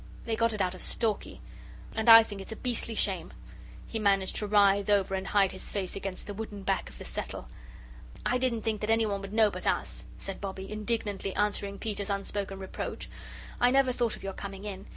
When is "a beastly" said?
2.51-2.95